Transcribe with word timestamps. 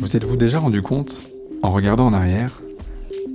Vous 0.00 0.16
êtes-vous 0.16 0.36
déjà 0.36 0.58
rendu 0.58 0.80
compte, 0.80 1.24
en 1.62 1.70
regardant 1.70 2.06
en 2.06 2.14
arrière, 2.14 2.62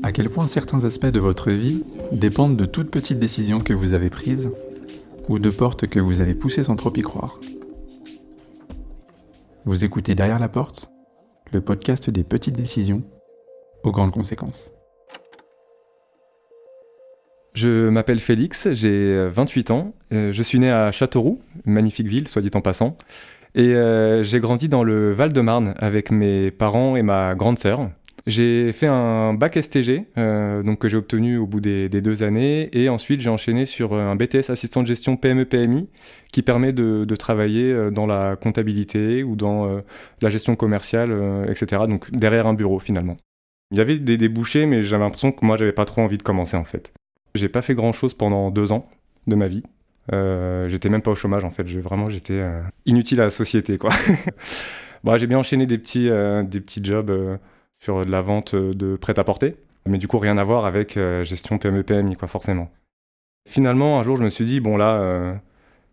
à 0.02 0.12
quel 0.12 0.31
point 0.31 0.47
certains 0.47 0.84
aspects 0.84 1.06
de 1.06 1.20
votre 1.20 1.52
vie 1.52 1.84
dépendent 2.12 2.58
de 2.58 2.65
toutes 2.65 2.90
petites 2.90 3.20
décisions 3.20 3.60
que 3.60 3.72
vous 3.72 3.94
avez 3.94 4.10
prises 4.10 4.52
ou 5.29 5.38
de 5.38 5.51
portes 5.51 5.86
que 5.86 5.99
vous 5.99 6.22
avez 6.22 6.33
poussées 6.33 6.63
sans 6.63 6.76
trop 6.76 6.92
y 6.96 7.04
croire? 7.04 7.40
Vous 9.65 9.86
écoutez 9.86 10.15
Derrière 10.15 10.40
la 10.40 10.49
porte, 10.49 10.90
le 11.54 11.62
podcast 11.62 12.10
des 12.10 12.24
petites 12.24 12.56
décisions 12.56 13.04
aux 13.84 13.92
grandes 13.92 14.12
conséquences. 14.12 14.72
Je 17.54 17.90
m'appelle 17.90 18.20
Félix, 18.20 18.70
j'ai 18.72 19.30
28 19.30 19.70
ans, 19.70 19.94
euh, 20.13 20.34
je 20.34 20.41
suis 20.41 20.58
né 20.58 20.72
à 20.72 20.91
Châteauroux, 20.91 21.40
magnifique 21.63 22.08
ville, 22.08 22.27
soit 22.27 22.41
dit 22.41 22.49
en 22.55 22.61
passant, 22.61 22.97
et 23.55 23.73
euh, 23.73 24.23
j'ai 24.23 24.40
grandi 24.40 24.70
dans 24.70 24.84
le 24.84 25.14
Val-de-Marne 25.14 25.73
avec 25.77 26.12
mes 26.12 26.52
parents 26.52 26.95
et 26.95 27.02
ma 27.02 27.36
grande 27.36 27.58
sœur. 27.58 27.90
J'ai 28.28 28.73
fait 28.73 28.88
un 28.88 29.34
bac 29.34 29.58
STG, 29.62 30.08
euh, 30.18 30.64
donc 30.64 30.80
que 30.80 30.90
j'ai 30.90 30.98
obtenu 30.98 31.38
au 31.38 31.48
bout 31.48 31.62
des, 31.62 31.90
deux 31.90 32.23
années, 32.23 32.70
et 32.73 32.90
ensuite 32.90 33.22
j'ai 33.22 33.30
enchaîné 33.30 33.66
sur 33.66 33.94
un 33.94 34.16
BTS 34.16 34.50
assistant 34.50 34.81
de 34.81 34.88
gestion 34.88 35.16
PME-PMI, 35.16 35.88
qui 36.31 36.41
permet 36.41 36.73
de, 36.73 37.05
travailler 37.16 37.91
dans 37.91 38.08
la 38.08 38.36
comptabilité 38.36 39.23
ou 39.23 39.36
dans 39.36 39.81
la 40.22 40.30
gestion 40.30 40.56
commerciale, 40.56 41.16
etc. 41.48 41.84
Donc 41.88 42.12
derrière 42.12 42.48
un 42.48 42.56
bureau 42.56 42.80
finalement. 42.80 43.16
Il 43.72 43.78
y 43.78 43.81
avait 43.81 44.00
des 44.00 44.17
débouchés, 44.17 44.66
mais 44.66 44.84
j'avais 44.84 45.03
l'impression 45.03 45.31
que 45.31 45.45
moi 45.45 45.58
j'avais 45.58 45.72
pas 45.72 45.86
trop 45.86 46.02
envie 46.02 46.17
de 46.17 46.23
commencer 46.23 46.58
en 46.58 46.64
fait. 46.64 46.94
J'ai 47.36 47.50
pas 47.50 47.62
fait 47.62 47.76
grand 47.76 47.92
chose 47.92 48.14
pendant 48.14 48.50
deux 48.50 48.72
ans 48.72 48.90
de 49.28 49.36
ma 49.36 49.48
vie. 49.48 49.64
Euh, 50.14 50.70
j'étais 50.70 50.90
même 50.90 51.02
pas 51.02 51.12
au 51.12 51.16
chômage 51.16 51.44
en 51.44 51.52
fait. 51.52 51.64
vraiment, 51.64 52.09
j'étais 52.09 52.34
euh, 52.34 52.62
inutile 52.86 53.22
à 53.22 53.26
la 53.26 53.30
société 53.30 53.77
quoi. 53.77 53.91
bon, 55.03 55.17
j'ai 55.17 55.28
bien 55.28 55.39
enchaîné 55.39 55.66
des 55.66 55.78
petits, 55.78 56.09
euh, 56.09 56.44
des 56.44 56.62
petits 56.62 56.84
jobs 56.84 57.12
sur 57.80 58.06
de 58.06 58.12
la 58.12 58.22
vente 58.22 58.56
de 58.56 58.95
prêt-à-porter, 58.95 59.56
mais 59.88 59.97
du 59.97 60.08
coup 60.08 60.20
rien 60.20 60.38
à 60.38 60.44
voir 60.44 60.66
avec 60.66 60.97
gestion 61.23 61.58
PME-PMI 61.58 62.16
quoi 62.16 62.28
forcément. 62.28 62.72
Finalement, 63.47 64.00
un 64.00 64.03
jour, 64.03 64.17
je 64.17 64.23
me 64.23 64.30
suis 64.30 64.45
dit 64.45 64.59
bon 64.59 64.78
là, 64.78 65.39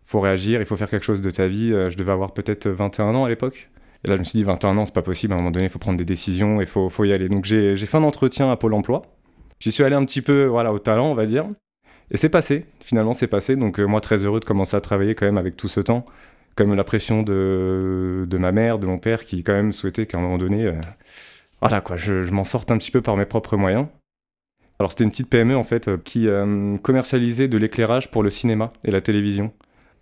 faut 0.05 0.19
réagir, 0.19 0.59
il 0.59 0.65
faut 0.65 0.75
faire 0.75 0.89
quelque 0.89 1.05
chose 1.05 1.21
de 1.21 1.29
ta 1.29 1.47
vie. 1.47 1.69
je 1.69 1.97
devais 1.97 2.11
avoir 2.11 2.33
peut-être 2.33 2.67
21 2.67 3.15
ans 3.15 3.25
à 3.25 3.29
l'époque. 3.29 3.69
Et 4.05 4.09
là, 4.09 4.15
je 4.15 4.19
me 4.19 4.25
suis 4.25 4.37
dit 4.37 4.43
21 4.43 4.77
ans, 4.77 4.85
c'est 4.85 4.93
pas 4.93 5.01
possible. 5.01 5.31
À 5.33 5.37
un 5.37 5.39
moment 5.39 5.51
donné, 5.51 5.65
il 5.65 5.69
faut 5.69 5.79
prendre 5.79 5.97
des 5.97 6.05
décisions, 6.05 6.59
il 6.59 6.67
faut, 6.67 6.89
faut 6.89 7.05
y 7.05 7.13
aller. 7.13 7.29
Donc 7.29 7.45
j'ai 7.45 7.75
fait 7.77 7.97
un 7.97 8.03
entretien 8.03 8.51
à 8.51 8.57
Pôle 8.57 8.73
Emploi. 8.73 9.03
J'y 9.59 9.71
suis 9.71 9.83
allé 9.83 9.95
un 9.95 10.03
petit 10.03 10.21
peu 10.21 10.45
voilà, 10.45 10.73
au 10.73 10.79
talent, 10.79 11.11
on 11.11 11.15
va 11.15 11.25
dire. 11.25 11.45
Et 12.13 12.17
c'est 12.17 12.29
passé, 12.29 12.65
finalement 12.79 13.13
c'est 13.13 13.27
passé. 13.27 13.55
Donc 13.55 13.79
euh, 13.79 13.85
moi 13.85 13.99
très 13.99 14.17
heureux 14.17 14.39
de 14.39 14.45
commencer 14.45 14.77
à 14.77 14.81
travailler 14.81 15.15
quand 15.15 15.25
même 15.25 15.39
avec 15.39 15.57
tout 15.57 15.67
ce 15.67 15.81
temps. 15.81 16.05
Comme 16.55 16.75
la 16.75 16.83
pression 16.83 17.23
de, 17.23 18.27
ma 18.31 18.51
mère, 18.51 18.77
de 18.77 18.85
mon 18.85 18.99
père, 18.99 19.25
qui 19.25 19.43
quand 19.43 19.53
même 19.53 19.73
souhaitait 19.73 20.05
qu'à 20.05 20.19
un 20.19 20.21
moment 20.21 20.37
donné, 20.37 20.67
euh, 20.67 20.73
voilà 21.61 21.81
quoi, 21.81 21.97
je, 21.97 22.29
m'en 22.29 22.43
sorte 22.43 22.69
un 22.69 22.77
petit 22.77 22.91
peu 22.91 23.01
par 23.01 23.17
mes 23.17 23.25
propres 23.25 23.57
moyens. 23.57 23.87
Alors 24.77 24.91
c'était 24.91 25.03
une 25.03 25.09
petite 25.09 25.29
PME 25.29 25.57
en 25.57 25.63
fait 25.63 25.87
euh, 25.87 25.97
qui 25.97 26.27
commercialisait 26.83 27.47
de 27.47 27.57
l'éclairage 27.57 28.11
pour 28.11 28.21
le 28.21 28.29
cinéma 28.29 28.71
et 28.83 28.91
la 28.91 29.01
télévision. 29.01 29.51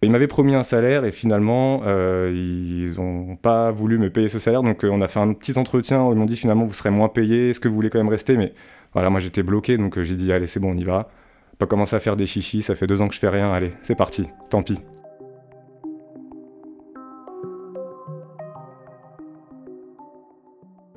Ils 0.02 0.12
m'avaient 0.12 0.28
promis 0.28 0.56
un 0.56 0.64
salaire 0.64 1.06
et 1.06 1.12
finalement 1.12 1.84
ils 1.86 2.96
n'ont 2.98 3.36
pas 3.36 3.70
voulu 3.72 4.00
me 4.00 4.10
payer 4.10 4.30
ce 4.30 4.40
salaire. 4.40 4.64
Donc 4.64 4.84
on 4.84 5.00
a 5.00 5.08
fait 5.08 5.20
un 5.20 5.32
petit 5.34 5.58
entretien 5.60 6.04
où 6.04 6.12
ils 6.12 6.18
m'ont 6.18 6.26
dit 6.26 6.36
finalement 6.36 6.66
vous 6.66 6.74
serez 6.74 6.90
moins 6.90 7.08
payé, 7.08 7.52
est-ce 7.52 7.60
que 7.60 7.68
vous 7.68 7.76
voulez 7.76 7.92
quand 7.92 8.00
même 8.00 8.10
rester? 8.10 8.36
Mais 8.36 8.54
voilà, 8.94 9.12
moi 9.12 9.20
j'étais 9.20 9.44
bloqué, 9.44 9.78
donc 9.78 10.02
j'ai 10.02 10.16
dit 10.16 10.34
allez 10.34 10.48
c'est 10.48 10.60
bon, 10.60 10.72
on 10.72 10.78
y 10.78 10.84
va. 10.84 11.12
Pas 11.62 11.68
commencer 11.68 11.96
à 11.96 12.00
faire 12.00 12.16
des 12.16 12.26
chichis, 12.26 12.64
ça 12.64 12.74
fait 12.74 12.88
deux 12.88 13.04
ans 13.04 13.08
que 13.08 13.14
je 13.14 13.20
fais 13.20 13.30
rien, 13.30 13.54
allez, 13.54 13.72
c'est 13.84 13.94
parti, 13.94 14.26
tant 14.50 14.64
pis. 14.64 14.80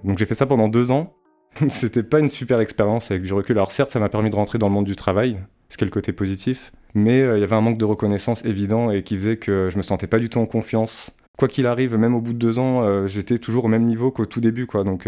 Donc 0.05 0.17
j'ai 0.17 0.25
fait 0.25 0.33
ça 0.33 0.47
pendant 0.47 0.69
deux 0.69 0.91
ans. 0.91 1.13
C'était 1.69 2.03
pas 2.03 2.19
une 2.19 2.31
super 2.31 2.61
expérience 2.61 3.11
avec 3.11 3.25
du 3.25 3.35
recul. 3.35 3.59
Alors 3.59 3.73
certes, 3.73 3.91
ça 3.91 4.01
m'a 4.01 4.09
permis 4.09 4.31
de 4.31 4.37
rentrer 4.37 4.57
dans 4.57 4.69
le 4.69 4.73
monde 4.73 4.87
du 4.87 4.97
travail, 4.97 5.39
ce 5.69 5.77
qui 5.77 5.85
est 5.85 5.87
le 5.87 5.91
côté 5.91 6.15
positif, 6.15 6.73
mais 6.95 7.21
euh, 7.21 7.37
il 7.37 7.43
y 7.43 7.45
avait 7.45 7.57
un 7.57 7.61
manque 7.61 7.77
de 7.77 7.85
reconnaissance 7.85 8.43
évident 8.47 8.91
et 8.91 9.03
qui 9.03 9.17
faisait 9.17 9.37
que 9.37 9.69
je 9.71 9.77
me 9.77 9.83
sentais 9.83 10.07
pas 10.07 10.19
du 10.19 10.31
tout 10.31 10.39
en 10.39 10.47
confiance. 10.47 11.15
Quoi 11.37 11.49
qu'il 11.49 11.67
arrive, 11.67 11.95
même 11.99 12.15
au 12.15 12.23
bout 12.23 12.33
de 12.33 12.39
deux 12.39 12.59
ans, 12.59 12.85
euh, 12.85 13.07
j'étais 13.07 13.37
toujours 13.37 13.67
au 13.67 13.69
même 13.69 13.85
niveau 13.85 14.11
qu'au 14.11 14.25
tout 14.25 14.41
début, 14.41 14.67
quoi. 14.67 14.83
Donc 14.83 15.07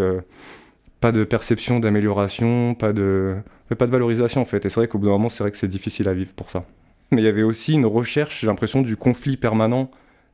pas 1.06 1.12
de 1.12 1.22
perception 1.22 1.78
d'amélioration, 1.78 2.74
pas 2.74 2.92
de, 2.92 3.36
pas 3.78 3.86
de 3.86 3.92
valorisation 3.92 4.40
en 4.40 4.44
fait. 4.44 4.66
Et 4.66 4.68
c'est 4.68 4.80
vrai 4.80 4.88
qu'au 4.88 4.98
bout 4.98 5.06
d'un 5.06 5.12
moment, 5.12 5.28
c'est 5.28 5.44
vrai 5.44 5.52
que 5.52 5.56
c'est 5.56 5.68
difficile 5.68 6.08
à 6.08 6.12
vivre 6.12 6.32
pour 6.34 6.50
ça. 6.50 6.64
Mais 7.12 7.22
il 7.22 7.24
y 7.24 7.28
avait 7.28 7.44
aussi 7.44 7.74
une 7.74 7.86
recherche, 7.86 8.40
j'ai 8.40 8.48
l'impression, 8.48 8.82
du 8.82 8.96
conflit 8.96 9.36
permanent. 9.36 9.88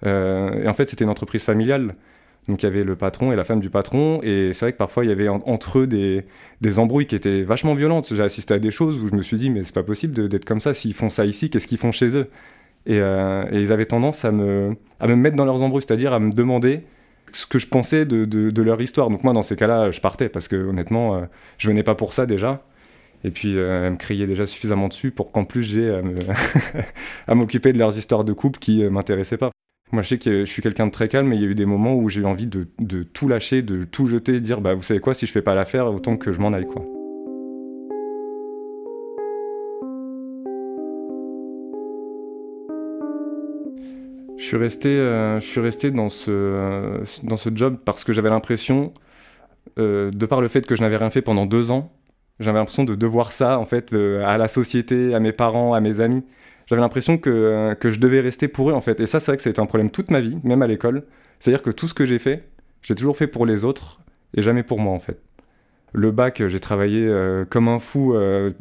Euh, 0.06 0.64
et 0.64 0.68
en 0.68 0.72
fait, 0.72 0.88
c'était 0.88 1.04
une 1.04 1.10
entreprise 1.10 1.44
familiale. 1.44 1.94
Donc 2.48 2.62
il 2.62 2.64
y 2.64 2.68
avait 2.70 2.84
le 2.84 2.96
patron 2.96 3.32
et 3.32 3.36
la 3.36 3.44
femme 3.44 3.60
du 3.60 3.68
patron. 3.68 4.20
Et 4.22 4.54
c'est 4.54 4.64
vrai 4.64 4.72
que 4.72 4.78
parfois, 4.78 5.04
il 5.04 5.10
y 5.10 5.12
avait 5.12 5.28
entre 5.28 5.80
eux 5.80 5.86
des, 5.86 6.24
des 6.62 6.78
embrouilles 6.78 7.06
qui 7.06 7.16
étaient 7.16 7.42
vachement 7.42 7.74
violentes. 7.74 8.10
J'ai 8.10 8.22
assisté 8.22 8.54
à 8.54 8.58
des 8.58 8.70
choses 8.70 8.96
où 8.96 9.08
je 9.08 9.14
me 9.14 9.20
suis 9.20 9.36
dit, 9.36 9.50
mais 9.50 9.64
c'est 9.64 9.74
pas 9.74 9.82
possible 9.82 10.26
d'être 10.26 10.46
comme 10.46 10.60
ça. 10.60 10.72
S'ils 10.72 10.94
font 10.94 11.10
ça 11.10 11.26
ici, 11.26 11.50
qu'est-ce 11.50 11.66
qu'ils 11.66 11.76
font 11.76 11.92
chez 11.92 12.16
eux? 12.16 12.30
Et, 12.86 12.98
euh, 12.98 13.44
et, 13.52 13.60
ils 13.60 13.72
avaient 13.72 13.84
tendance 13.84 14.24
à 14.24 14.32
me, 14.32 14.74
à 15.00 15.06
me 15.06 15.16
mettre 15.16 15.36
dans 15.36 15.44
leurs 15.44 15.60
embrouilles, 15.60 15.82
c'est-à-dire 15.82 16.14
à 16.14 16.18
me 16.18 16.32
demander 16.32 16.80
ce 17.32 17.46
que 17.46 17.58
je 17.58 17.66
pensais 17.66 18.04
de, 18.04 18.24
de, 18.24 18.62
leur 18.62 18.80
histoire. 18.80 19.10
Donc 19.10 19.24
moi, 19.24 19.32
dans 19.32 19.42
ces 19.42 19.56
cas-là, 19.56 19.90
je 19.90 20.00
partais 20.00 20.28
parce 20.28 20.48
que 20.48 20.56
honnêtement, 20.56 21.16
euh, 21.16 21.24
je 21.58 21.68
venais 21.68 21.82
pas 21.82 21.94
pour 21.94 22.12
ça 22.12 22.26
déjà. 22.26 22.64
Et 23.24 23.30
puis, 23.30 23.56
euh, 23.56 23.86
elle 23.86 23.92
me 23.92 23.96
criait 23.96 24.26
déjà 24.26 24.46
suffisamment 24.46 24.88
dessus 24.88 25.12
pour 25.12 25.30
qu'en 25.30 25.44
plus 25.44 25.62
j'ai 25.62 26.00
à 27.26 27.34
m'occuper 27.34 27.72
de 27.72 27.78
leurs 27.78 27.96
histoires 27.96 28.24
de 28.24 28.32
couple 28.32 28.58
qui 28.58 28.82
euh, 28.82 28.90
m'intéressaient 28.90 29.36
pas. 29.36 29.50
Moi, 29.92 30.02
je 30.02 30.08
sais 30.08 30.18
que 30.18 30.44
je 30.44 30.50
suis 30.50 30.62
quelqu'un 30.62 30.86
de 30.86 30.92
très 30.92 31.08
calme, 31.08 31.28
mais 31.28 31.36
il 31.36 31.42
y 31.42 31.44
a 31.44 31.48
eu 31.48 31.54
des 31.54 31.66
moments 31.66 31.94
où 31.94 32.08
j'ai 32.08 32.22
eu 32.22 32.26
envie 32.26 32.46
de, 32.46 32.66
de, 32.78 33.02
tout 33.02 33.28
lâcher, 33.28 33.60
de 33.60 33.84
tout 33.84 34.06
jeter, 34.06 34.32
de 34.32 34.38
dire, 34.38 34.62
bah, 34.62 34.74
vous 34.74 34.82
savez 34.82 35.00
quoi, 35.00 35.12
si 35.12 35.26
je 35.26 35.32
fais 35.32 35.42
pas 35.42 35.54
l'affaire, 35.54 35.86
autant 35.86 36.16
que 36.16 36.32
je 36.32 36.40
m'en 36.40 36.52
aille, 36.54 36.66
quoi. 36.66 36.82
Suis 44.56 44.62
resté, 44.62 44.88
euh, 44.90 45.40
je 45.40 45.46
suis 45.46 45.60
resté 45.60 45.90
dans, 45.90 46.10
ce, 46.10 46.30
euh, 46.30 46.98
dans 47.22 47.38
ce 47.38 47.48
job 47.54 47.78
parce 47.82 48.04
que 48.04 48.12
j'avais 48.12 48.28
l'impression, 48.28 48.92
euh, 49.78 50.10
de 50.10 50.26
par 50.26 50.42
le 50.42 50.48
fait 50.48 50.66
que 50.66 50.76
je 50.76 50.82
n'avais 50.82 50.98
rien 50.98 51.08
fait 51.08 51.22
pendant 51.22 51.46
deux 51.46 51.70
ans, 51.70 51.90
j'avais 52.38 52.58
l'impression 52.58 52.84
de 52.84 52.94
devoir 52.94 53.32
ça 53.32 53.58
en 53.58 53.64
fait 53.64 53.94
à 53.94 54.36
la 54.36 54.48
société, 54.48 55.14
à 55.14 55.20
mes 55.20 55.32
parents, 55.32 55.72
à 55.72 55.80
mes 55.80 56.00
amis. 56.00 56.22
J'avais 56.66 56.82
l'impression 56.82 57.16
que, 57.16 57.74
que 57.80 57.88
je 57.88 57.98
devais 57.98 58.20
rester 58.20 58.46
pour 58.46 58.68
eux 58.68 58.74
en 58.74 58.82
fait. 58.82 59.00
Et 59.00 59.06
ça, 59.06 59.20
c'est 59.20 59.30
vrai 59.30 59.38
que 59.38 59.48
été 59.48 59.60
un 59.60 59.66
problème 59.66 59.90
toute 59.90 60.10
ma 60.10 60.20
vie, 60.20 60.38
même 60.44 60.60
à 60.60 60.66
l'école. 60.66 61.04
C'est-à-dire 61.40 61.62
que 61.62 61.70
tout 61.70 61.88
ce 61.88 61.94
que 61.94 62.04
j'ai 62.04 62.18
fait, 62.18 62.48
j'ai 62.82 62.94
toujours 62.94 63.16
fait 63.16 63.28
pour 63.28 63.46
les 63.46 63.64
autres 63.64 64.00
et 64.36 64.42
jamais 64.42 64.62
pour 64.62 64.80
moi 64.80 64.92
en 64.92 65.00
fait. 65.00 65.18
Le 65.92 66.10
bac, 66.10 66.42
j'ai 66.46 66.60
travaillé 66.60 67.10
comme 67.50 67.68
un 67.68 67.78
fou 67.78 68.14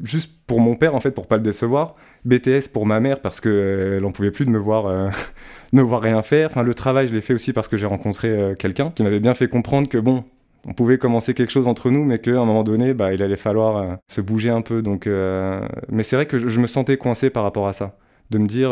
juste 0.03 0.31
pour 0.47 0.59
mon 0.59 0.75
père 0.75 0.95
en 0.95 0.99
fait, 0.99 1.11
pour 1.11 1.27
pas 1.27 1.37
le 1.37 1.43
décevoir. 1.43 1.95
BTS 2.25 2.69
pour 2.71 2.85
ma 2.85 2.99
mère 2.99 3.19
parce 3.21 3.41
qu'elle 3.41 3.51
euh, 3.51 3.99
n'en 3.99 4.11
pouvait 4.11 4.31
plus 4.31 4.45
de 4.45 4.51
me 4.51 4.59
voir, 4.59 4.85
euh, 4.85 5.09
me 5.73 5.81
voir 5.81 6.01
rien 6.01 6.21
faire. 6.21 6.49
Enfin, 6.49 6.63
le 6.63 6.73
travail, 6.73 7.07
je 7.07 7.13
l'ai 7.13 7.21
fait 7.21 7.33
aussi 7.33 7.53
parce 7.53 7.67
que 7.67 7.77
j'ai 7.77 7.87
rencontré 7.87 8.29
euh, 8.29 8.55
quelqu'un 8.55 8.91
qui 8.91 9.03
m'avait 9.03 9.19
bien 9.19 9.33
fait 9.33 9.47
comprendre 9.47 9.89
que 9.89 9.97
bon, 9.97 10.23
on 10.65 10.73
pouvait 10.73 10.97
commencer 10.97 11.33
quelque 11.33 11.51
chose 11.51 11.67
entre 11.67 11.89
nous, 11.89 12.03
mais 12.03 12.19
qu'à 12.19 12.39
un 12.39 12.45
moment 12.45 12.63
donné, 12.63 12.93
bah, 12.93 13.13
il 13.13 13.23
allait 13.23 13.35
falloir 13.35 13.97
se 14.07 14.21
bouger 14.21 14.51
un 14.51 14.61
peu. 14.61 14.83
Donc, 14.83 15.07
mais 15.07 16.03
c'est 16.03 16.15
vrai 16.15 16.27
que 16.27 16.37
je, 16.37 16.61
me 16.61 16.67
sentais 16.67 16.97
coincé 16.97 17.31
par 17.31 17.41
rapport 17.41 17.67
à 17.67 17.73
ça, 17.73 17.97
de 18.29 18.37
me 18.37 18.45
dire, 18.45 18.71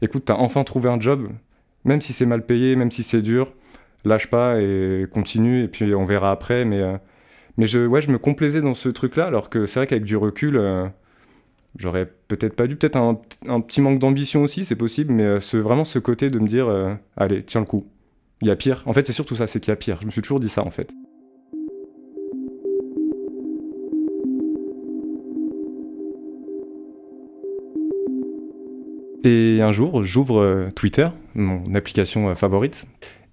écoute, 0.00 0.24
t'as 0.24 0.36
enfin 0.36 0.64
trouvé 0.64 0.88
un 0.88 0.98
job, 0.98 1.28
même 1.84 2.00
si 2.00 2.14
c'est 2.14 2.24
mal 2.24 2.46
payé, 2.46 2.74
même 2.74 2.90
si 2.90 3.02
c'est 3.02 3.20
dur, 3.20 3.52
lâche 4.06 4.28
pas 4.28 4.58
et 4.62 5.06
continue, 5.12 5.64
et 5.64 5.68
puis 5.68 5.94
on 5.94 6.06
verra 6.06 6.30
après. 6.30 6.64
Mais, 6.64 6.80
mais 7.56 7.66
je, 7.66 7.86
ouais, 7.86 8.02
je 8.02 8.10
me 8.10 8.18
complaisais 8.18 8.60
dans 8.60 8.74
ce 8.74 8.88
truc-là, 8.88 9.26
alors 9.26 9.50
que 9.50 9.66
c'est 9.66 9.80
vrai 9.80 9.86
qu'avec 9.86 10.04
du 10.04 10.16
recul 10.16 10.58
J'aurais 11.76 12.08
peut-être 12.28 12.54
pas 12.54 12.68
dû, 12.68 12.76
peut-être 12.76 12.96
un, 12.96 13.14
petit 13.60 13.80
manque 13.80 13.98
d'ambition 13.98 14.44
aussi, 14.44 14.64
c'est 14.64 14.76
possible, 14.76 15.12
mais 15.12 15.24
euh, 15.24 15.38
vraiment 15.54 15.84
ce 15.84 15.98
côté 15.98 16.30
de 16.30 16.38
me 16.38 16.46
dire, 16.46 16.68
euh, 16.68 16.94
allez, 17.16 17.42
tiens 17.42 17.60
le 17.60 17.66
coup. 17.66 17.84
Il 18.42 18.48
y 18.48 18.50
a 18.52 18.56
pire. 18.56 18.82
En 18.86 18.92
fait, 18.92 19.04
c'est 19.06 19.12
surtout 19.12 19.34
ça, 19.34 19.48
c'est 19.48 19.58
qu'il 19.58 19.70
y 19.70 19.72
a 19.72 19.76
pire. 19.76 19.98
Je 20.00 20.06
me 20.06 20.12
suis 20.12 20.22
toujours 20.22 20.38
dit 20.38 20.48
ça, 20.48 20.64
en 20.64 20.70
fait. 20.70 20.92
Et 29.24 29.60
un 29.60 29.72
jour, 29.72 30.04
j'ouvre 30.04 30.38
euh, 30.40 30.70
Twitter, 30.76 31.08
mon 31.34 31.74
application 31.74 32.32
favorite, 32.36 32.84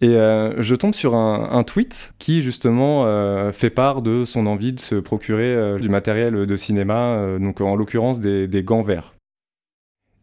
et 0.01 0.15
euh, 0.15 0.59
je 0.59 0.73
tombe 0.73 0.95
sur 0.95 1.13
un, 1.13 1.63
tweet 1.63 2.13
qui 2.17 2.41
justement 2.41 3.05
euh, 3.05 3.51
fait 3.51 3.69
part 3.69 4.01
de 4.01 4.25
son 4.25 4.47
envie 4.47 4.73
de 4.73 4.79
se 4.79 4.95
procurer 4.95 5.53
euh, 5.53 5.77
du 5.77 5.89
matériel 5.89 6.47
de 6.47 6.57
cinéma, 6.57 7.37
donc 7.39 7.61
en 7.61 7.75
l'occurrence 7.75 8.19
des, 8.19 8.63
gants 8.63 8.81
verts. 8.81 9.13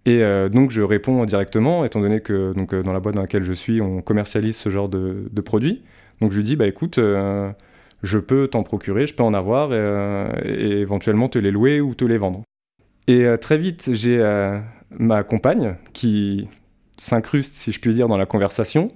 Et 0.04 0.20
donc 0.50 0.70
je 0.70 0.80
réponds 0.80 1.26
directement, 1.26 1.84
étant 1.84 2.00
donné 2.00 2.20
que 2.20 2.54
donc, 2.54 2.75
dans 2.75 2.92
la 2.94 3.00
boîte 3.00 3.14
dans 3.14 3.20
laquelle 3.20 3.44
je 3.44 3.52
suis, 3.52 3.80
on 3.82 4.00
commercialise 4.00 4.56
ce 4.56 4.70
genre 4.70 4.88
de, 4.88 5.40
produits. 5.42 5.82
Donc 6.20 6.32
je 6.32 6.38
lui 6.38 6.44
dis, 6.44 6.56
bah 6.56 6.66
écoute, 6.66 6.98
je 8.02 8.19
peux 8.19 8.48
t'en 8.48 8.62
procurer, 8.62 9.06
je 9.06 9.14
peux 9.14 9.22
en 9.22 9.34
avoir, 9.34 9.75
et, 9.75 10.80
éventuellement 10.80 11.28
te 11.28 11.38
les 11.38 11.50
louer 11.50 11.80
ou 11.80 11.94
te 11.94 12.06
les 12.06 12.16
vendre. 12.16 12.42
Et 13.06 13.26
très 13.38 13.58
vite, 13.58 13.90
j'ai 13.92 14.19
ma 14.90 15.22
compagne 15.25 15.76
qui 15.92 16.48
s'incruste, 16.96 17.52
si 17.52 17.72
je 17.72 17.78
puis 17.78 17.92
dire, 17.92 18.08
dans 18.08 18.16
la 18.16 18.26
conversation 18.26 18.90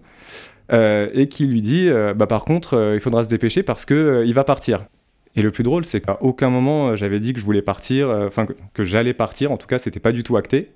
et 0.73 1.29
qui 1.29 1.47
lui 1.47 1.61
dit 1.61 1.89
bah, 2.17 2.27
par 2.27 2.45
contre, 2.45 2.93
il 2.95 3.01
faudra 3.01 3.25
se 3.25 3.29
dépêcher 3.29 3.63
parce 3.63 3.85
qu'il 3.85 4.23
il 4.27 4.35
va 4.35 4.45
partir. 4.45 4.87
Et 5.35 5.43
le 5.43 5.51
plus 5.51 5.65
drôle, 5.65 5.85
c'est 5.85 6.01
qu'à 6.01 6.19
aucun 6.21 6.51
moment 6.51 6.95
j'avais 6.97 7.21
dit 7.21 7.33
que 7.33 7.41
je 7.41 7.45
voulais 7.45 7.63
partir, 7.63 8.11
enfin 8.11 8.47
que, 8.75 8.85
j'allais 8.85 9.15
partir, 9.15 9.53
en 9.53 9.57
tout 9.57 9.67
cas, 9.67 9.79
c'était 9.79 10.01
pas 10.01 10.13
du 10.13 10.23
tout 10.25 10.37
acté. 10.37 10.73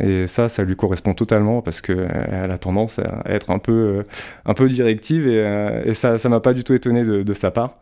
Et 0.00 0.26
ça, 0.26 0.48
ça 0.48 0.62
lui 0.62 0.76
correspond 0.76 1.14
totalement 1.14 1.62
parce 1.62 1.80
qu'elle 1.80 2.50
a 2.50 2.58
tendance 2.58 2.98
à 2.98 3.22
être 3.26 3.50
un 3.50 3.58
peu, 3.58 4.04
un 4.44 4.54
peu 4.54 4.68
directive 4.68 5.26
et, 5.26 5.94
ça 5.94 6.18
ça 6.18 6.28
m'a 6.28 6.40
pas 6.40 6.54
du 6.54 6.64
tout 6.64 6.74
étonné 6.74 7.02
de 7.02 7.34
sa 7.34 7.50
part. 7.50 7.78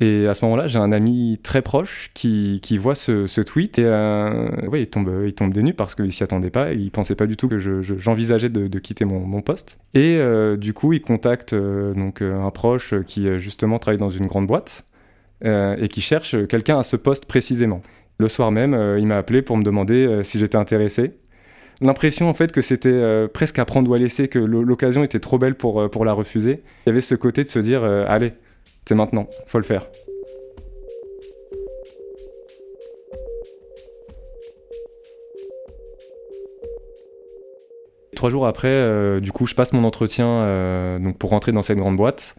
Et 0.00 0.26
à 0.26 0.34
ce 0.34 0.44
moment-là, 0.44 0.66
j'ai 0.66 0.78
un 0.78 0.90
ami 0.90 1.38
très 1.42 1.62
proche 1.62 2.10
qui, 2.14 2.60
voit 2.78 2.96
ce, 2.96 3.40
tweet 3.42 3.78
et 3.78 3.84
euh, 3.84 4.66
ouais, 4.66 4.82
il, 4.82 4.88
tombe, 4.88 5.22
il 5.24 5.34
tombe 5.34 5.54
des 5.54 5.62
nues 5.62 5.74
parce 5.74 5.94
qu'il 5.94 6.12
s'y 6.12 6.24
attendait 6.24 6.50
pas. 6.50 6.72
il 6.72 6.90
pensait 6.90 7.14
pas 7.14 7.26
du 7.26 7.36
tout 7.36 7.48
que 7.48 7.58
j'envisageais 7.58 8.48
de, 8.48 8.78
quitter 8.78 9.04
mon, 9.04 9.40
poste. 9.42 9.78
Et 9.94 10.16
euh, 10.18 10.56
du 10.56 10.72
coup, 10.72 10.92
il 10.92 11.00
contacte 11.00 11.52
euh, 11.52 11.94
donc 11.94 12.22
un 12.22 12.50
proche 12.50 12.94
qui 13.06 13.38
justement 13.38 13.78
travaille 13.78 13.98
dans 13.98 14.10
une 14.10 14.26
grande 14.26 14.46
boîte 14.46 14.84
et 15.42 15.88
qui 15.88 16.00
cherche 16.00 16.34
quelqu'un 16.48 16.78
à 16.78 16.82
ce 16.82 16.96
poste 16.96 17.26
précisément. 17.26 17.82
Le 18.18 18.28
soir 18.28 18.50
même, 18.50 18.96
il 18.98 19.06
m'a 19.06 19.18
appelé 19.18 19.42
pour 19.42 19.58
me 19.58 19.62
demander 19.62 20.20
si 20.22 20.38
j'étais 20.38 20.56
intéressé. 20.56 21.18
L'impression 21.80 22.30
en 22.30 22.34
fait 22.34 22.50
que 22.50 22.62
c'était 22.62 23.28
presque 23.28 23.58
à 23.58 23.66
prendre 23.66 23.90
ou 23.90 23.94
à 23.94 23.98
laisser, 23.98 24.28
que 24.28 24.38
l'occasion 24.38 25.04
était 25.04 25.20
trop 25.20 25.38
belle 25.38 25.54
pour 25.54 26.04
la 26.04 26.12
refuser. 26.14 26.62
Il 26.86 26.88
y 26.88 26.90
avait 26.90 27.02
ce 27.02 27.14
côté 27.14 27.44
de 27.44 27.48
se 27.48 27.58
dire 27.58 27.84
allez 27.84 28.32
c'est 28.86 28.94
maintenant, 28.94 29.28
faut 29.46 29.58
le 29.58 29.64
faire. 29.64 29.86
Trois 38.14 38.30
jours 38.30 38.46
après, 38.46 38.68
euh, 38.68 39.20
du 39.20 39.32
coup, 39.32 39.46
je 39.46 39.54
passe 39.54 39.72
mon 39.72 39.84
entretien 39.84 40.26
euh, 40.26 40.98
donc 40.98 41.18
pour 41.18 41.30
rentrer 41.30 41.52
dans 41.52 41.62
cette 41.62 41.78
grande 41.78 41.96
boîte. 41.96 42.36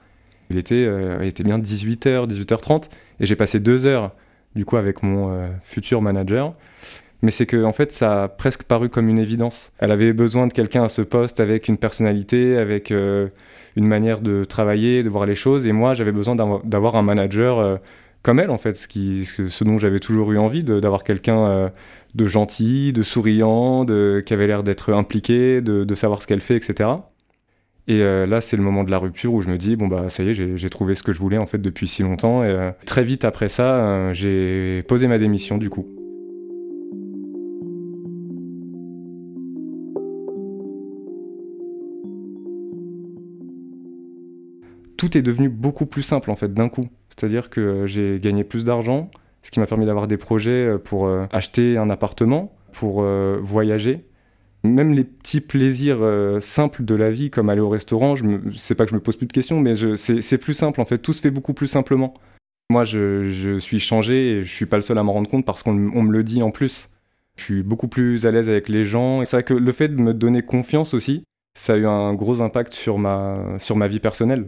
Il 0.50 0.58
était, 0.58 0.86
euh, 0.86 1.22
était 1.22 1.44
bien 1.44 1.60
18h, 1.60 2.28
18h30, 2.28 2.90
et 3.20 3.26
j'ai 3.26 3.36
passé 3.36 3.60
deux 3.60 3.86
heures 3.86 4.12
du 4.56 4.64
coup 4.64 4.78
avec 4.78 5.04
mon 5.04 5.50
futur 5.64 6.02
manager. 6.02 6.56
Mais 7.26 7.32
c'est 7.32 7.46
que 7.46 7.64
en 7.64 7.74
fait, 7.74 7.92
ça 7.92 8.24
a 8.24 8.28
presque 8.28 8.64
paru 8.64 8.90
comme 8.90 9.10
une 9.10 9.20
évidence. 9.20 9.72
Elle 9.80 9.92
avait 9.92 10.14
besoin 10.14 10.48
de 10.48 10.54
quelqu'un 10.54 10.84
à 10.84 10.90
ce 10.90 11.02
poste 11.02 11.40
avec 11.40 11.68
une 11.68 11.78
personnalité, 11.78 12.56
avec 12.58 12.92
une 13.76 13.88
manière 13.88 14.22
de 14.22 14.44
travailler, 14.46 15.04
de 15.04 15.10
voir 15.10 15.26
les 15.26 15.36
choses. 15.36 15.68
Et 15.68 15.72
moi, 15.72 15.94
j'avais 15.94 16.12
besoin 16.12 16.36
d'avoir 16.36 16.96
un 16.96 17.02
manager 17.02 17.60
euh, 17.60 17.78
comme 18.22 18.40
elle, 18.40 18.50
en 18.50 18.58
fait, 18.58 18.76
ce, 18.76 19.64
dont 19.64 19.78
j'avais 19.78 20.00
toujours 20.00 20.32
eu 20.32 20.38
envie, 20.38 20.64
d'avoir 20.64 21.04
quelqu'un 21.04 21.46
euh, 21.48 21.70
de 22.16 22.26
gentil, 22.26 22.92
de 22.92 23.04
souriant, 23.04 23.86
de, 23.86 24.24
qui 24.26 24.34
avait 24.34 24.48
l'air 24.48 24.64
d'être 24.64 24.94
impliqué, 24.94 25.62
de, 25.62 25.96
savoir 25.96 26.22
ce 26.22 26.28
qu'elle 26.28 26.42
fait, 26.42 26.56
etc. 26.56 26.90
Et 27.88 28.02
euh, 28.02 28.26
là, 28.26 28.42
c'est 28.42 28.58
le 28.58 28.64
moment 28.64 28.84
de 28.84 28.90
la 28.90 28.98
rupture 28.98 29.34
où 29.34 29.42
je 29.42 29.50
me 29.50 29.58
dis, 29.58 29.76
bon, 29.76 29.88
bah, 29.88 30.10
ça 30.10 30.24
y 30.24 30.30
est, 30.30 30.58
j'ai 30.58 30.70
trouvé 30.70 30.96
ce 30.96 31.04
que 31.04 31.12
je 31.12 31.20
voulais, 31.20 31.38
en 31.38 31.46
fait, 31.46 31.60
depuis 31.60 31.88
si 31.88 32.02
longtemps. 32.02 32.44
Et 32.44 32.72
très 32.86 33.04
vite 33.04 33.26
après 33.26 33.50
ça, 33.50 34.12
j'ai 34.14 34.82
posé 34.88 35.08
ma 35.08 35.20
démission, 35.20 35.58
du 35.58 35.70
coup. 35.70 35.86
Tout 45.06 45.18
est 45.20 45.22
devenu 45.22 45.50
beaucoup 45.50 45.86
plus 45.86 46.02
simple 46.02 46.32
en 46.32 46.36
fait 46.36 46.52
d'un 46.52 46.68
coup. 46.68 46.88
C'est-à-dire 47.10 47.52
que 47.52 47.62
euh, 47.62 47.86
j'ai 47.86 48.20
gagné 48.20 48.44
plus 48.44 48.66
d'argent, 48.66 49.12
ce 49.44 49.52
qui 49.52 49.60
m'a 49.60 49.68
permis 49.68 49.86
d'avoir 49.86 50.08
des 50.08 50.18
projets 50.18 50.66
euh, 50.66 50.78
pour 50.80 51.06
euh, 51.06 51.28
acheter 51.32 51.78
un 51.78 51.92
appartement, 51.92 52.56
pour 52.74 53.04
voyager. 53.42 54.04
Même 54.64 54.94
les 54.94 55.06
petits 55.06 55.40
plaisirs 55.40 56.00
simples 56.42 56.84
de 56.84 56.94
la 56.94 57.10
vie, 57.10 57.30
comme 57.30 57.50
aller 57.50 57.62
au 57.62 57.70
restaurant, 57.70 58.18
je 58.18 58.26
me... 58.26 58.52
c'est 58.52 58.76
pas 58.76 58.84
que 58.84 58.90
je 58.90 58.96
me 58.96 59.00
pose 59.00 59.16
plus 59.16 59.28
de 59.28 59.32
questions, 59.32 59.62
mais 59.62 59.76
c'est 59.96 60.38
plus 60.38 60.56
simple 60.56 60.82
en 60.82 60.86
fait. 60.86 60.98
Tout 60.98 61.14
se 61.14 61.22
fait 61.22 61.32
beaucoup 61.32 61.54
plus 61.54 61.68
simplement. 61.68 62.16
Moi, 62.70 62.84
je, 62.84 63.58
suis 63.60 63.80
changé 63.80 64.32
et 64.32 64.44
je 64.44 64.52
suis 64.52 64.66
pas 64.66 64.76
le 64.76 64.82
seul 64.82 64.98
à 64.98 65.04
m'en 65.04 65.14
rendre 65.14 65.30
compte 65.30 65.46
parce 65.46 65.64
qu'on 65.64 65.74
me 65.74 66.12
le 66.12 66.24
dit 66.24 66.42
en 66.42 66.52
plus. 66.52 66.90
Je 67.38 67.44
suis 67.44 67.64
beaucoup 67.64 67.88
plus 67.88 68.26
à 68.26 68.32
l'aise 68.32 68.50
avec 68.50 68.68
les 68.68 68.84
gens. 68.84 69.22
Et 69.22 69.26
c'est 69.26 69.38
vrai 69.38 69.44
que 69.44 69.54
le 69.54 69.72
fait 69.72 69.88
de 69.88 70.02
me 70.02 70.14
donner 70.14 70.42
confiance 70.42 70.94
aussi, 70.94 71.24
ça 71.54 71.76
a 71.76 71.78
eu 71.78 71.86
un 71.86 72.14
gros 72.14 72.42
impact 72.42 72.74
sur 72.74 72.98
ma, 72.98 73.38
sur 73.60 73.78
ma 73.78 73.88
vie 73.88 74.00
personnelle 74.02 74.48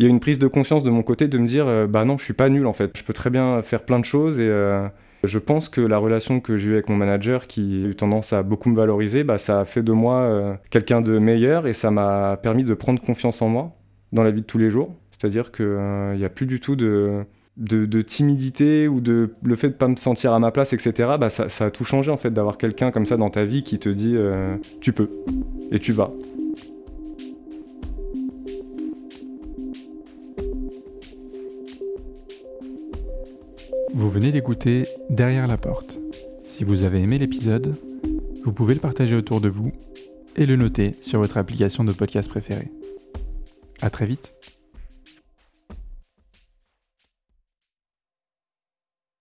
il 0.00 0.04
y 0.04 0.06
a 0.06 0.08
une 0.08 0.18
prise 0.18 0.38
de 0.38 0.46
conscience 0.46 0.82
de 0.82 0.88
mon 0.88 1.02
côté 1.02 1.28
de 1.28 1.36
me 1.36 1.46
dire 1.46 1.66
euh, 1.68 1.86
bah 1.86 2.06
non, 2.06 2.16
je 2.16 2.24
suis 2.24 2.32
pas 2.32 2.48
nul 2.48 2.66
en 2.66 2.72
fait. 2.72 2.96
Je 2.96 3.04
peux 3.04 3.12
très 3.12 3.28
bien 3.28 3.60
faire 3.60 3.82
plein 3.84 3.98
de 3.98 4.04
choses 4.06 4.40
et 4.40 4.48
euh, 4.48 4.88
je 5.24 5.38
pense 5.38 5.68
que 5.68 5.82
la 5.82 5.98
relation 5.98 6.40
que 6.40 6.56
j'ai 6.56 6.70
eue 6.70 6.72
avec 6.72 6.88
mon 6.88 6.96
manager, 6.96 7.46
qui 7.46 7.84
a 7.84 7.88
eu 7.88 7.94
tendance 7.94 8.32
à 8.32 8.42
beaucoup 8.42 8.70
me 8.70 8.76
valoriser, 8.76 9.24
bah, 9.24 9.36
ça 9.36 9.60
a 9.60 9.64
fait 9.66 9.82
de 9.82 9.92
moi 9.92 10.20
euh, 10.20 10.54
quelqu'un 10.70 11.02
de 11.02 11.18
meilleur 11.18 11.66
et 11.66 11.74
ça 11.74 11.90
m'a 11.90 12.38
permis 12.38 12.64
de 12.64 12.72
prendre 12.72 13.02
confiance 13.02 13.42
en 13.42 13.50
moi 13.50 13.76
dans 14.12 14.22
la 14.22 14.30
vie 14.30 14.40
de 14.40 14.46
tous 14.46 14.56
les 14.56 14.70
jours. 14.70 14.96
C'est-à-dire 15.10 15.52
qu'il 15.52 15.66
n'y 16.16 16.24
a 16.24 16.30
plus 16.30 16.46
du 16.46 16.60
tout 16.60 16.76
de, 16.76 17.26
timidité 18.00 18.88
ou 18.88 19.02
de 19.02 19.34
le 19.42 19.54
fait 19.54 19.68
de 19.68 19.74
pas 19.74 19.88
me 19.88 19.96
sentir 19.96 20.32
à 20.32 20.38
ma 20.38 20.50
place, 20.50 20.72
etc. 20.72 21.10
Bah, 21.20 21.28
ça 21.28 21.66
a 21.66 21.70
tout 21.70 21.84
changé 21.84 22.10
en 22.10 22.16
fait 22.16 22.30
d'avoir 22.30 22.56
quelqu'un 22.56 22.90
comme 22.90 23.04
ça 23.04 23.18
dans 23.18 23.28
ta 23.28 23.44
vie 23.44 23.64
qui 23.64 23.78
te 23.78 23.90
dit 23.90 24.16
tu 24.80 24.94
peux 24.94 25.10
et 25.70 25.78
tu 25.78 25.92
vas. 25.92 26.10
Vous 33.92 34.08
venez 34.08 34.30
d'écouter 34.30 34.86
Derrière 35.08 35.46
la 35.46 35.56
porte. 35.56 35.98
Si 36.46 36.64
vous 36.64 36.84
avez 36.84 37.00
aimé 37.00 37.18
l'épisode, 37.18 37.74
vous 38.44 38.52
pouvez 38.52 38.74
le 38.74 38.80
partager 38.80 39.16
autour 39.16 39.40
de 39.40 39.48
vous 39.48 39.72
et 40.36 40.46
le 40.46 40.56
noter 40.56 40.94
sur 41.00 41.18
votre 41.18 41.36
application 41.36 41.82
de 41.84 41.92
podcast 41.92 42.28
préférée. 42.28 42.70
À 43.80 43.90
très 43.90 44.06
vite. 44.06 44.34